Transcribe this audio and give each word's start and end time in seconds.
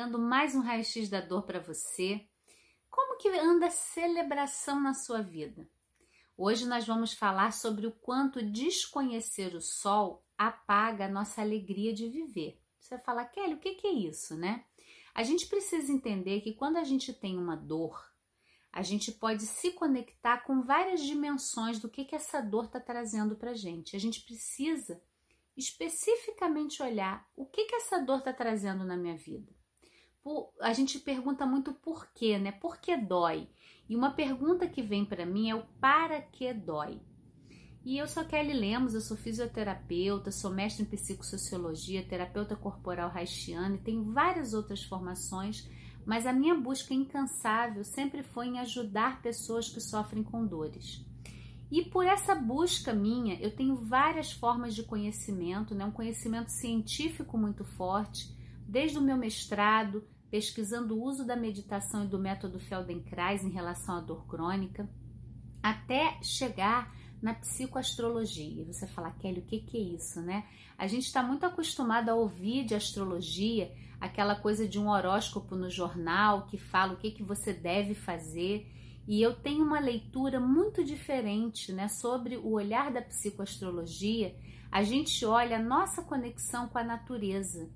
entregando 0.00 0.18
mais 0.18 0.54
um 0.54 0.60
raio-x 0.60 1.10
da 1.10 1.20
dor 1.20 1.42
para 1.42 1.60
você. 1.60 2.26
Como 2.88 3.18
que 3.18 3.28
anda 3.28 3.66
a 3.66 3.70
celebração 3.70 4.80
na 4.80 4.94
sua 4.94 5.20
vida? 5.20 5.68
Hoje 6.38 6.66
nós 6.66 6.86
vamos 6.86 7.12
falar 7.12 7.52
sobre 7.52 7.86
o 7.86 7.92
quanto 7.92 8.42
desconhecer 8.42 9.54
o 9.54 9.60
sol 9.60 10.24
apaga 10.38 11.04
a 11.04 11.10
nossa 11.10 11.42
alegria 11.42 11.92
de 11.92 12.08
viver. 12.08 12.58
Você 12.78 12.94
vai 12.94 13.04
falar, 13.04 13.26
Kelly, 13.26 13.54
o 13.54 13.58
que, 13.58 13.74
que 13.74 13.86
é 13.86 13.92
isso, 13.92 14.34
né? 14.36 14.64
A 15.14 15.22
gente 15.22 15.46
precisa 15.46 15.92
entender 15.92 16.40
que 16.40 16.54
quando 16.54 16.78
a 16.78 16.84
gente 16.84 17.12
tem 17.12 17.36
uma 17.36 17.54
dor, 17.54 18.10
a 18.72 18.80
gente 18.80 19.12
pode 19.12 19.42
se 19.42 19.72
conectar 19.72 20.38
com 20.44 20.62
várias 20.62 21.02
dimensões 21.02 21.78
do 21.78 21.90
que, 21.90 22.06
que 22.06 22.16
essa 22.16 22.40
dor 22.40 22.64
está 22.64 22.80
trazendo 22.80 23.36
para 23.36 23.52
gente. 23.52 23.94
A 23.94 24.00
gente 24.00 24.22
precisa 24.22 24.98
especificamente 25.54 26.82
olhar 26.82 27.28
o 27.36 27.44
que, 27.44 27.66
que 27.66 27.74
essa 27.74 27.98
dor 27.98 28.20
está 28.20 28.32
trazendo 28.32 28.82
na 28.82 28.96
minha 28.96 29.18
vida. 29.18 29.59
A 30.60 30.72
gente 30.72 30.98
pergunta 30.98 31.46
muito 31.46 31.72
por 31.72 32.06
quê, 32.12 32.38
né? 32.38 32.52
Por 32.52 32.78
que 32.78 32.96
dói? 32.96 33.48
E 33.88 33.96
uma 33.96 34.10
pergunta 34.10 34.68
que 34.68 34.82
vem 34.82 35.04
para 35.04 35.24
mim 35.24 35.50
é 35.50 35.54
o 35.54 35.64
para 35.80 36.20
que 36.20 36.52
dói? 36.52 37.00
E 37.82 37.96
eu 37.96 38.06
sou 38.06 38.24
Kelly 38.24 38.52
Lemos, 38.52 38.94
eu 38.94 39.00
sou 39.00 39.16
fisioterapeuta, 39.16 40.30
sou 40.30 40.50
mestre 40.50 40.82
em 40.82 40.86
psicossociologia, 40.86 42.04
terapeuta 42.04 42.54
corporal 42.54 43.10
haitiana 43.14 43.76
e 43.76 43.78
tenho 43.78 44.12
várias 44.12 44.52
outras 44.52 44.82
formações, 44.84 45.66
mas 46.04 46.26
a 46.26 46.32
minha 46.32 46.54
busca 46.54 46.92
incansável 46.92 47.82
sempre 47.82 48.22
foi 48.22 48.48
em 48.48 48.58
ajudar 48.58 49.22
pessoas 49.22 49.70
que 49.70 49.80
sofrem 49.80 50.22
com 50.22 50.46
dores. 50.46 51.02
E 51.70 51.82
por 51.82 52.04
essa 52.04 52.34
busca 52.34 52.92
minha, 52.92 53.40
eu 53.40 53.54
tenho 53.54 53.76
várias 53.76 54.30
formas 54.30 54.74
de 54.74 54.82
conhecimento, 54.82 55.74
né? 55.74 55.84
um 55.84 55.90
conhecimento 55.90 56.50
científico 56.50 57.38
muito 57.38 57.64
forte, 57.64 58.28
desde 58.70 58.98
o 58.98 59.02
meu 59.02 59.16
mestrado, 59.16 60.04
pesquisando 60.30 60.96
o 60.96 61.02
uso 61.02 61.26
da 61.26 61.34
meditação 61.34 62.04
e 62.04 62.08
do 62.08 62.18
método 62.18 62.60
Feldenkrais 62.60 63.44
em 63.44 63.50
relação 63.50 63.96
à 63.96 64.00
dor 64.00 64.24
crônica, 64.26 64.88
até 65.60 66.22
chegar 66.22 66.94
na 67.20 67.34
psicoastrologia. 67.34 68.64
Você 68.64 68.86
fala, 68.86 69.10
Kelly, 69.10 69.40
o 69.40 69.44
que, 69.44 69.58
que 69.58 69.76
é 69.76 69.80
isso, 69.80 70.20
né? 70.22 70.46
A 70.78 70.86
gente 70.86 71.04
está 71.04 71.20
muito 71.20 71.44
acostumado 71.44 72.08
a 72.08 72.14
ouvir 72.14 72.64
de 72.64 72.74
astrologia 72.74 73.72
aquela 74.00 74.36
coisa 74.36 74.66
de 74.66 74.78
um 74.78 74.88
horóscopo 74.88 75.56
no 75.56 75.68
jornal 75.68 76.46
que 76.46 76.56
fala 76.56 76.94
o 76.94 76.96
que, 76.96 77.10
que 77.10 77.22
você 77.22 77.52
deve 77.52 77.94
fazer 77.94 78.66
e 79.06 79.20
eu 79.20 79.34
tenho 79.34 79.64
uma 79.64 79.80
leitura 79.80 80.38
muito 80.38 80.84
diferente 80.84 81.72
né, 81.72 81.88
sobre 81.88 82.36
o 82.36 82.52
olhar 82.52 82.92
da 82.92 83.02
psicoastrologia. 83.02 84.36
A 84.70 84.84
gente 84.84 85.26
olha 85.26 85.56
a 85.56 85.62
nossa 85.62 86.00
conexão 86.02 86.68
com 86.68 86.78
a 86.78 86.84
natureza. 86.84 87.68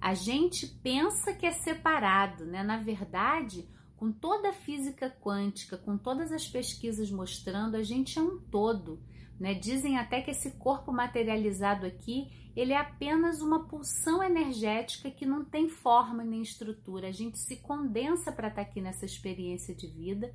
A 0.00 0.14
gente 0.14 0.66
pensa 0.66 1.32
que 1.32 1.46
é 1.46 1.52
separado, 1.52 2.44
né? 2.46 2.62
Na 2.62 2.76
verdade, 2.76 3.68
com 3.96 4.12
toda 4.12 4.50
a 4.50 4.52
física 4.52 5.10
quântica, 5.10 5.76
com 5.76 5.98
todas 5.98 6.30
as 6.32 6.46
pesquisas 6.46 7.10
mostrando, 7.10 7.76
a 7.76 7.82
gente 7.82 8.18
é 8.18 8.22
um 8.22 8.38
todo. 8.38 9.02
Né? 9.38 9.54
Dizem 9.54 9.98
até 9.98 10.20
que 10.20 10.30
esse 10.30 10.52
corpo 10.52 10.92
materializado 10.92 11.86
aqui, 11.86 12.30
ele 12.56 12.72
é 12.72 12.76
apenas 12.76 13.40
uma 13.40 13.68
pulsão 13.68 14.22
energética 14.22 15.10
que 15.10 15.26
não 15.26 15.44
tem 15.44 15.68
forma 15.68 16.24
nem 16.24 16.42
estrutura. 16.42 17.08
A 17.08 17.12
gente 17.12 17.38
se 17.38 17.56
condensa 17.56 18.32
para 18.32 18.48
estar 18.48 18.64
tá 18.64 18.68
aqui 18.68 18.80
nessa 18.80 19.04
experiência 19.04 19.74
de 19.74 19.86
vida 19.86 20.34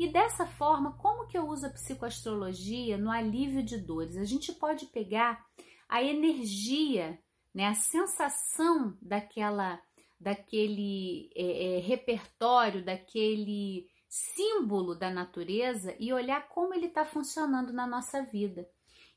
e 0.00 0.08
dessa 0.10 0.46
forma, 0.46 0.92
como 0.92 1.26
que 1.26 1.36
eu 1.36 1.46
uso 1.46 1.66
a 1.66 1.70
psicoastrologia 1.70 2.96
no 2.96 3.10
alívio 3.10 3.62
de 3.62 3.76
dores? 3.76 4.16
A 4.16 4.24
gente 4.24 4.50
pode 4.50 4.86
pegar 4.86 5.44
a 5.86 6.02
energia, 6.02 7.18
né, 7.54 7.66
a 7.66 7.74
sensação 7.74 8.96
daquela, 9.00 9.80
daquele 10.18 11.30
é, 11.34 11.76
é, 11.76 11.78
repertório, 11.80 12.84
daquele 12.84 13.86
símbolo 14.08 14.94
da 14.94 15.10
natureza 15.10 15.94
e 15.98 16.12
olhar 16.12 16.48
como 16.48 16.74
ele 16.74 16.86
está 16.86 17.04
funcionando 17.04 17.72
na 17.72 17.86
nossa 17.86 18.22
vida. 18.22 18.68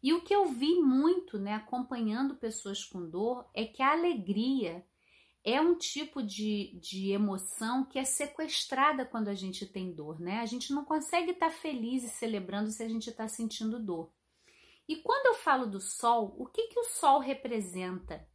E 0.02 0.14
o 0.14 0.22
que 0.22 0.36
eu 0.36 0.46
vi 0.46 0.76
muito, 0.82 1.40
né, 1.40 1.54
acompanhando 1.54 2.36
pessoas 2.36 2.84
com 2.84 3.10
dor, 3.10 3.50
é 3.54 3.66
que 3.66 3.82
a 3.82 3.92
alegria 3.92 4.86
é 5.44 5.60
um 5.60 5.76
tipo 5.78 6.22
de, 6.22 6.78
de 6.82 7.12
emoção 7.12 7.84
que 7.86 8.00
é 8.00 8.06
sequestrada 8.06 9.06
quando 9.06 9.28
a 9.28 9.34
gente 9.34 9.66
tem 9.66 9.94
dor, 9.94 10.20
né? 10.20 10.40
A 10.40 10.46
gente 10.46 10.72
não 10.72 10.86
consegue 10.86 11.32
estar 11.32 11.50
tá 11.50 11.52
feliz 11.52 12.04
e 12.04 12.10
celebrando 12.10 12.72
se 12.72 12.82
a 12.82 12.88
gente 12.88 13.10
está 13.10 13.28
sentindo 13.28 13.78
dor. 13.78 14.10
E 14.88 14.98
quando 14.98 15.28
eu 15.28 15.36
falo 15.36 15.66
do 15.66 15.80
sol, 15.80 16.36
o 16.38 16.46
que, 16.46 16.68
que 16.68 16.80
o 16.80 16.84
sol 16.86 17.20
representa 17.20 18.28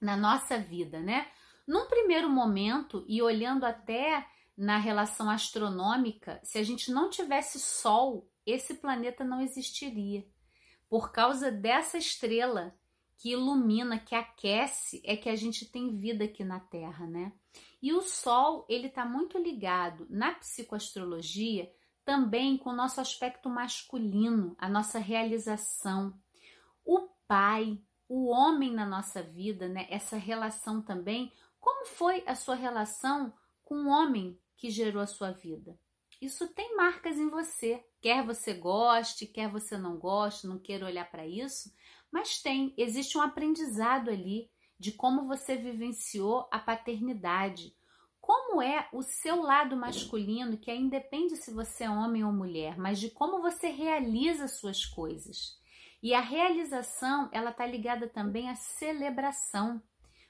na 0.00 0.16
nossa 0.16 0.58
vida, 0.58 1.00
né? 1.00 1.30
Num 1.66 1.86
primeiro 1.86 2.28
momento, 2.28 3.04
e 3.08 3.22
olhando 3.22 3.64
até 3.64 4.26
na 4.56 4.78
relação 4.78 5.28
astronômica, 5.28 6.40
se 6.42 6.58
a 6.58 6.62
gente 6.62 6.90
não 6.90 7.10
tivesse 7.10 7.58
sol, 7.58 8.30
esse 8.44 8.74
planeta 8.74 9.24
não 9.24 9.40
existiria. 9.40 10.26
Por 10.88 11.10
causa 11.10 11.50
dessa 11.50 11.98
estrela 11.98 12.74
que 13.18 13.30
ilumina, 13.30 13.98
que 13.98 14.14
aquece, 14.14 15.02
é 15.04 15.16
que 15.16 15.28
a 15.28 15.36
gente 15.36 15.64
tem 15.66 15.90
vida 15.90 16.24
aqui 16.24 16.44
na 16.44 16.60
Terra, 16.60 17.06
né? 17.06 17.32
E 17.82 17.92
o 17.92 18.02
Sol, 18.02 18.66
ele 18.68 18.88
está 18.88 19.04
muito 19.04 19.38
ligado 19.38 20.06
na 20.10 20.34
psicoastrologia 20.34 21.70
também 22.06 22.56
com 22.56 22.70
o 22.70 22.76
nosso 22.76 23.00
aspecto 23.00 23.50
masculino, 23.50 24.54
a 24.58 24.68
nossa 24.68 25.00
realização. 25.00 26.14
O 26.84 27.08
pai, 27.26 27.82
o 28.08 28.28
homem 28.28 28.72
na 28.72 28.86
nossa 28.86 29.22
vida, 29.22 29.68
né? 29.68 29.88
Essa 29.90 30.16
relação 30.16 30.80
também. 30.80 31.32
Como 31.60 31.84
foi 31.84 32.22
a 32.24 32.36
sua 32.36 32.54
relação 32.54 33.34
com 33.64 33.74
o 33.74 33.88
homem 33.88 34.40
que 34.56 34.70
gerou 34.70 35.02
a 35.02 35.06
sua 35.06 35.32
vida? 35.32 35.76
Isso 36.22 36.46
tem 36.54 36.76
marcas 36.76 37.18
em 37.18 37.28
você. 37.28 37.84
Quer 38.00 38.24
você 38.24 38.54
goste, 38.54 39.26
quer 39.26 39.50
você 39.50 39.76
não 39.76 39.98
goste, 39.98 40.46
não 40.46 40.60
queira 40.60 40.86
olhar 40.86 41.10
para 41.10 41.26
isso, 41.26 41.74
mas 42.10 42.40
tem, 42.40 42.72
existe 42.78 43.18
um 43.18 43.20
aprendizado 43.20 44.10
ali 44.10 44.48
de 44.78 44.92
como 44.92 45.26
você 45.26 45.56
vivenciou 45.56 46.48
a 46.52 46.58
paternidade. 46.60 47.75
Como 48.26 48.60
é 48.60 48.88
o 48.92 49.04
seu 49.04 49.40
lado 49.40 49.76
masculino, 49.76 50.58
que 50.58 50.68
aí 50.68 50.80
independe 50.80 51.36
se 51.36 51.52
você 51.52 51.84
é 51.84 51.90
homem 51.90 52.24
ou 52.24 52.32
mulher, 52.32 52.76
mas 52.76 52.98
de 52.98 53.08
como 53.08 53.40
você 53.40 53.68
realiza 53.68 54.48
suas 54.48 54.84
coisas. 54.84 55.56
E 56.02 56.12
a 56.12 56.18
realização, 56.20 57.28
ela 57.30 57.50
está 57.50 57.64
ligada 57.64 58.08
também 58.08 58.50
à 58.50 58.56
celebração. 58.56 59.80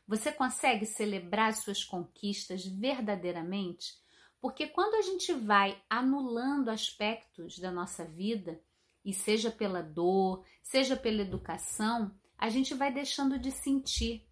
Você 0.06 0.30
consegue 0.30 0.84
celebrar 0.84 1.54
suas 1.54 1.82
conquistas 1.82 2.66
verdadeiramente? 2.66 3.94
Porque 4.42 4.66
quando 4.66 4.96
a 4.96 5.00
gente 5.00 5.32
vai 5.32 5.82
anulando 5.88 6.68
aspectos 6.68 7.58
da 7.58 7.72
nossa 7.72 8.04
vida, 8.04 8.60
e 9.02 9.14
seja 9.14 9.50
pela 9.50 9.82
dor, 9.82 10.44
seja 10.62 10.96
pela 10.96 11.22
educação, 11.22 12.14
a 12.36 12.50
gente 12.50 12.74
vai 12.74 12.92
deixando 12.92 13.38
de 13.38 13.50
sentir. 13.50 14.28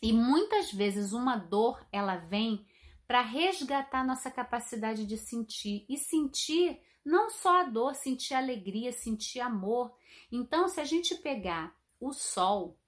E 0.00 0.12
muitas 0.12 0.70
vezes 0.70 1.12
uma 1.12 1.34
dor, 1.34 1.84
ela 1.90 2.18
vem 2.18 2.64
para 3.06 3.20
resgatar 3.20 4.04
nossa 4.04 4.30
capacidade 4.30 5.06
de 5.06 5.16
sentir 5.16 5.84
e 5.88 5.96
sentir 5.96 6.80
não 7.04 7.28
só 7.28 7.60
a 7.60 7.64
dor, 7.64 7.94
sentir 7.94 8.34
alegria, 8.34 8.90
sentir 8.92 9.40
amor. 9.40 9.94
Então, 10.32 10.68
se 10.68 10.80
a 10.80 10.84
gente 10.84 11.14
pegar 11.16 11.76
o 12.00 12.12
sol 12.12 12.78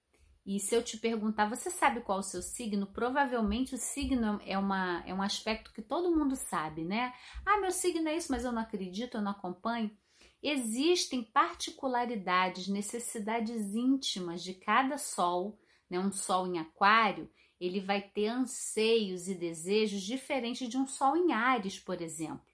e 0.46 0.60
se 0.60 0.74
eu 0.74 0.82
te 0.82 0.96
perguntar, 0.96 1.50
você 1.50 1.70
sabe 1.70 2.00
qual 2.00 2.18
é 2.18 2.20
o 2.20 2.24
seu 2.24 2.40
signo? 2.40 2.86
Provavelmente 2.86 3.74
o 3.74 3.78
signo 3.78 4.40
é, 4.46 4.56
uma, 4.56 5.02
é 5.04 5.12
um 5.12 5.20
aspecto 5.20 5.72
que 5.72 5.82
todo 5.82 6.14
mundo 6.14 6.36
sabe, 6.36 6.84
né? 6.84 7.12
Ah, 7.44 7.58
meu 7.60 7.72
signo 7.72 8.08
é 8.08 8.16
isso, 8.16 8.30
mas 8.30 8.44
eu 8.44 8.52
não 8.52 8.62
acredito, 8.62 9.16
eu 9.16 9.22
não 9.22 9.32
acompanho. 9.32 9.90
Existem 10.40 11.24
particularidades, 11.24 12.68
necessidades 12.68 13.74
íntimas 13.74 14.42
de 14.44 14.54
cada 14.54 14.96
sol, 14.98 15.58
né? 15.90 15.98
Um 15.98 16.12
sol 16.12 16.46
em 16.46 16.60
aquário, 16.60 17.28
ele 17.60 17.80
vai 17.80 18.00
ter 18.00 18.28
anseios 18.28 19.28
e 19.28 19.34
desejos 19.34 20.02
diferentes 20.02 20.68
de 20.68 20.76
um 20.76 20.86
sol 20.86 21.16
em 21.16 21.32
Ares, 21.32 21.78
por 21.78 22.00
exemplo. 22.00 22.44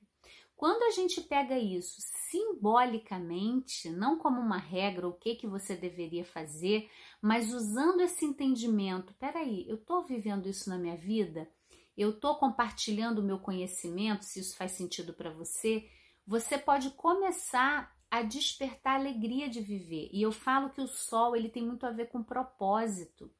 Quando 0.56 0.84
a 0.84 0.90
gente 0.90 1.20
pega 1.20 1.58
isso 1.58 1.96
simbolicamente, 2.30 3.90
não 3.90 4.16
como 4.16 4.40
uma 4.40 4.58
regra, 4.58 5.08
o 5.08 5.12
que 5.12 5.34
que 5.34 5.46
você 5.46 5.74
deveria 5.74 6.24
fazer, 6.24 6.88
mas 7.20 7.52
usando 7.52 8.00
esse 8.00 8.24
entendimento, 8.24 9.12
peraí, 9.14 9.68
eu 9.68 9.74
estou 9.74 10.04
vivendo 10.04 10.48
isso 10.48 10.70
na 10.70 10.78
minha 10.78 10.96
vida? 10.96 11.50
Eu 11.96 12.10
estou 12.10 12.36
compartilhando 12.36 13.18
o 13.18 13.24
meu 13.24 13.38
conhecimento, 13.38 14.24
se 14.24 14.40
isso 14.40 14.56
faz 14.56 14.72
sentido 14.72 15.12
para 15.12 15.32
você? 15.32 15.88
você 16.26 16.56
pode 16.56 16.90
começar 16.90 17.94
a 18.10 18.22
despertar 18.22 18.94
a 18.94 19.00
alegria 19.00 19.48
de 19.48 19.60
viver. 19.60 20.08
E 20.12 20.22
eu 20.22 20.30
falo 20.30 20.70
que 20.70 20.80
o 20.80 20.86
sol 20.86 21.34
ele 21.34 21.48
tem 21.48 21.64
muito 21.64 21.86
a 21.86 21.90
ver 21.90 22.08
com 22.08 22.22
propósito. 22.22 23.30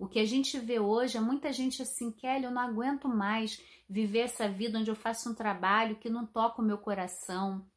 O 0.00 0.08
que 0.08 0.18
a 0.18 0.24
gente 0.24 0.58
vê 0.58 0.80
hoje 0.80 1.18
é 1.18 1.20
muita 1.20 1.52
gente 1.52 1.82
assim, 1.82 2.10
Kelly, 2.10 2.44
eu 2.44 2.50
não 2.50 2.62
aguento 2.62 3.06
mais 3.06 3.62
viver 3.86 4.20
essa 4.20 4.48
vida 4.48 4.78
onde 4.78 4.90
eu 4.90 4.96
faço 4.96 5.28
um 5.28 5.34
trabalho 5.34 5.96
que 5.96 6.08
não 6.08 6.24
toca 6.24 6.62
o 6.62 6.64
meu 6.64 6.78
coração, 6.78 7.70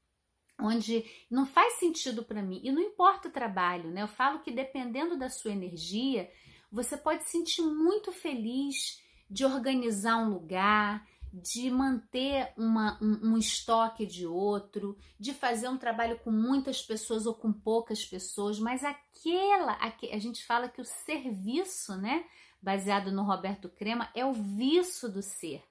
onde 0.58 1.04
não 1.30 1.46
faz 1.46 1.74
sentido 1.74 2.24
para 2.24 2.42
mim. 2.42 2.62
E 2.64 2.72
não 2.72 2.82
importa 2.82 3.28
o 3.28 3.32
trabalho, 3.32 3.92
né? 3.92 4.04
Eu 4.04 4.08
falo 4.08 4.40
que 4.40 4.52
dependendo 4.52 5.18
da 5.18 5.30
sua 5.30 5.52
energia, 5.52 6.32
você 6.72 6.96
pode 6.96 7.26
se 7.26 7.32
sentir 7.32 7.62
muito 7.62 8.10
feliz 8.14 9.02
de 9.30 9.44
organizar 9.44 10.16
um 10.16 10.30
lugar, 10.30 11.06
de 11.34 11.72
manter 11.72 12.54
uma, 12.56 13.00
um, 13.02 13.32
um, 13.32 13.38
estoque 13.38 14.06
de 14.06 14.28
outro, 14.28 14.96
de 15.20 15.34
fazer 15.34 15.68
um 15.68 15.80
trabalho 15.80 16.20
com 16.20 16.30
muitas 16.30 16.84
pessoas 16.84 17.26
ou 17.26 17.34
com 17.34 17.52
poucas 17.52 18.06
pessoas, 18.06 18.60
mas 18.60 18.84
aquela, 18.84 19.76
a 19.82 20.20
gente 20.20 20.46
fala 20.46 20.70
que 20.70 20.80
o 20.80 20.86
serviço, 20.86 21.98
né, 21.98 22.24
baseado 22.62 23.12
no 23.12 23.24
Roberto 23.24 23.68
Crema, 23.68 24.12
é 24.14 24.24
o 24.24 24.34
vício 24.34 25.12
do 25.12 25.24
ser. 25.24 25.64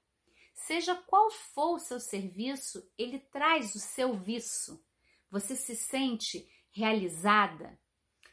Seja 0.52 0.96
qual 0.96 1.30
for 1.30 1.76
o 1.76 1.78
seu 1.78 2.00
serviço, 2.00 2.82
ele 2.98 3.20
traz 3.20 3.76
o 3.76 3.78
seu 3.78 4.14
vício. 4.14 4.82
Você 5.30 5.54
se 5.54 5.76
sente 5.76 6.44
realizada. 6.72 7.78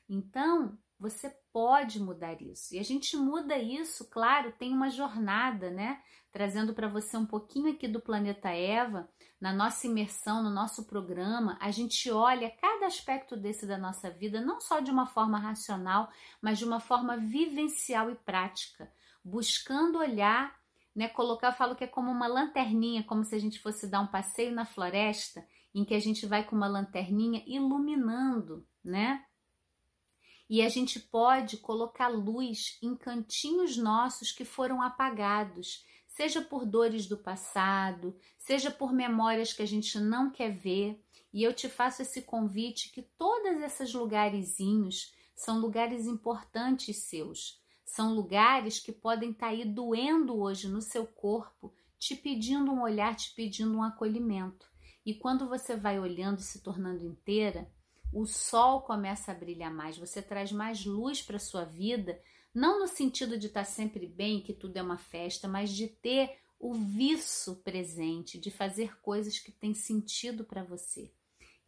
Então, 0.09 0.75
você 0.99 1.33
pode 1.53 1.99
mudar 1.99 2.41
isso. 2.41 2.75
E 2.75 2.79
a 2.79 2.83
gente 2.83 3.15
muda 3.15 3.57
isso, 3.57 4.09
claro, 4.09 4.51
tem 4.51 4.73
uma 4.73 4.89
jornada, 4.89 5.71
né? 5.71 6.01
Trazendo 6.31 6.73
para 6.73 6.87
você 6.87 7.15
um 7.15 7.25
pouquinho 7.25 7.71
aqui 7.71 7.87
do 7.87 8.01
planeta 8.01 8.49
Eva, 8.49 9.09
na 9.39 9.53
nossa 9.53 9.87
imersão, 9.87 10.43
no 10.43 10.49
nosso 10.49 10.85
programa, 10.85 11.57
a 11.61 11.71
gente 11.71 12.11
olha 12.11 12.51
cada 12.51 12.85
aspecto 12.85 13.37
desse 13.37 13.65
da 13.65 13.77
nossa 13.77 14.11
vida, 14.11 14.41
não 14.41 14.59
só 14.59 14.81
de 14.81 14.91
uma 14.91 15.05
forma 15.05 15.39
racional, 15.39 16.11
mas 16.41 16.59
de 16.59 16.65
uma 16.65 16.81
forma 16.81 17.15
vivencial 17.15 18.11
e 18.11 18.15
prática, 18.15 18.91
buscando 19.23 19.99
olhar, 19.99 20.53
né? 20.93 21.07
Colocar, 21.07 21.47
eu 21.47 21.53
falo 21.53 21.75
que 21.75 21.85
é 21.85 21.87
como 21.87 22.11
uma 22.11 22.27
lanterninha, 22.27 23.03
como 23.03 23.23
se 23.23 23.33
a 23.33 23.39
gente 23.39 23.59
fosse 23.59 23.87
dar 23.87 24.01
um 24.01 24.07
passeio 24.07 24.51
na 24.51 24.65
floresta, 24.65 25.45
em 25.73 25.85
que 25.85 25.93
a 25.93 25.99
gente 25.99 26.25
vai 26.25 26.43
com 26.43 26.55
uma 26.55 26.67
lanterninha 26.67 27.41
iluminando, 27.47 28.67
né? 28.83 29.23
E 30.49 30.63
a 30.63 30.69
gente 30.69 30.99
pode 30.99 31.57
colocar 31.57 32.07
luz 32.07 32.79
em 32.81 32.95
cantinhos 32.95 33.77
nossos 33.77 34.31
que 34.31 34.43
foram 34.43 34.81
apagados, 34.81 35.85
seja 36.07 36.41
por 36.41 36.65
dores 36.65 37.05
do 37.05 37.17
passado, 37.17 38.17
seja 38.37 38.71
por 38.71 38.91
memórias 38.91 39.53
que 39.53 39.61
a 39.61 39.67
gente 39.67 39.99
não 39.99 40.31
quer 40.31 40.51
ver. 40.51 40.99
E 41.31 41.43
eu 41.43 41.53
te 41.53 41.69
faço 41.69 42.01
esse 42.01 42.23
convite 42.23 42.91
que 42.91 43.03
todos 43.03 43.61
esses 43.61 43.93
lugarzinhos 43.93 45.13
são 45.35 45.59
lugares 45.59 46.07
importantes 46.07 46.97
seus. 46.97 47.61
São 47.85 48.13
lugares 48.15 48.79
que 48.79 48.91
podem 48.91 49.31
estar 49.31 49.47
tá 49.47 49.51
aí 49.51 49.63
doendo 49.63 50.39
hoje 50.39 50.67
no 50.67 50.81
seu 50.81 51.05
corpo, 51.05 51.73
te 51.99 52.15
pedindo 52.15 52.71
um 52.71 52.81
olhar, 52.81 53.15
te 53.15 53.33
pedindo 53.35 53.77
um 53.77 53.83
acolhimento. 53.83 54.67
E 55.05 55.13
quando 55.13 55.47
você 55.47 55.75
vai 55.75 55.99
olhando 55.99 56.39
e 56.39 56.43
se 56.43 56.61
tornando 56.61 57.05
inteira, 57.05 57.71
o 58.11 58.25
sol 58.25 58.81
começa 58.81 59.31
a 59.31 59.35
brilhar 59.35 59.73
mais, 59.73 59.97
você 59.97 60.21
traz 60.21 60.51
mais 60.51 60.85
luz 60.85 61.21
para 61.21 61.39
sua 61.39 61.63
vida, 61.63 62.19
não 62.53 62.79
no 62.79 62.87
sentido 62.87 63.37
de 63.37 63.47
estar 63.47 63.61
tá 63.61 63.65
sempre 63.65 64.07
bem, 64.07 64.41
que 64.41 64.53
tudo 64.53 64.77
é 64.77 64.81
uma 64.81 64.97
festa, 64.97 65.47
mas 65.47 65.69
de 65.69 65.87
ter 65.87 66.37
o 66.59 66.73
viço 66.73 67.55
presente, 67.57 68.37
de 68.37 68.51
fazer 68.51 68.99
coisas 68.99 69.39
que 69.39 69.51
têm 69.51 69.73
sentido 69.73 70.43
para 70.43 70.63
você. 70.63 71.11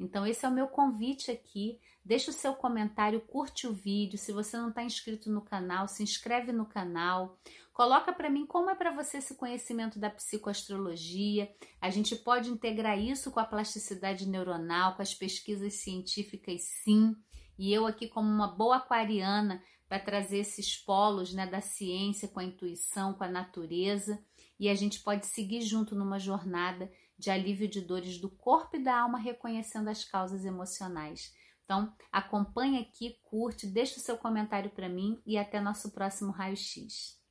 Então, 0.02 0.26
esse 0.26 0.44
é 0.44 0.50
o 0.50 0.54
meu 0.54 0.68
convite 0.68 1.30
aqui. 1.30 1.80
Deixa 2.04 2.32
o 2.32 2.34
seu 2.34 2.56
comentário, 2.56 3.22
curte 3.22 3.68
o 3.68 3.74
vídeo. 3.74 4.18
Se 4.18 4.32
você 4.32 4.58
não 4.58 4.70
está 4.70 4.84
inscrito 4.84 5.32
no 5.32 5.42
canal, 5.42 5.88
se 5.88 6.02
inscreve 6.02 6.52
no 6.52 6.66
canal. 6.66 7.38
Coloca 7.74 8.12
para 8.12 8.30
mim 8.30 8.46
como 8.46 8.70
é 8.70 8.76
para 8.76 8.92
você 8.92 9.18
esse 9.18 9.36
conhecimento 9.36 9.98
da 9.98 10.10
psicoastrologia. 10.10 11.50
A 11.80 11.90
gente 11.90 12.16
pode 12.16 12.50
integrar 12.50 13.00
isso 13.00 13.32
com 13.32 13.40
a 13.40 13.46
plasticidade 13.46 14.28
neuronal, 14.28 14.96
com 14.96 15.02
as 15.02 15.14
pesquisas 15.14 15.76
científicas, 15.76 16.62
sim. 16.84 17.16
E 17.58 17.74
eu 17.74 17.88
aqui 17.88 18.08
como 18.08 18.28
uma 18.28 18.48
boa 18.48 18.78
aquariana 18.78 19.64
para 19.88 20.00
trazer 20.00 20.40
esses 20.40 20.78
polos 20.78 21.34
né, 21.34 21.46
da 21.46 21.62
ciência 21.62 22.28
com 22.28 22.40
a 22.40 22.44
intuição, 22.44 23.14
com 23.14 23.24
a 23.24 23.30
natureza. 23.30 24.24
E 24.60 24.70
a 24.70 24.76
gente 24.76 25.02
pode 25.02 25.26
seguir 25.26 25.62
junto 25.62 25.96
numa 25.96 26.20
jornada 26.20 26.92
de 27.18 27.30
alívio 27.30 27.68
de 27.68 27.82
dores 27.82 28.18
do 28.18 28.30
corpo 28.30 28.78
e 28.78 28.84
da 28.84 29.00
alma, 29.00 29.18
reconhecendo 29.18 29.88
as 29.88 30.04
causas 30.04 30.44
emocionais. 30.44 31.34
Então, 31.64 31.94
acompanhe 32.12 32.80
aqui, 32.80 33.18
curte, 33.24 33.66
deixe 33.66 33.98
o 33.98 34.02
seu 34.02 34.18
comentário 34.18 34.72
para 34.72 34.90
mim 34.90 35.22
e 35.26 35.38
até 35.38 35.62
nosso 35.62 35.92
próximo 35.92 36.32
raio-x. 36.32 37.20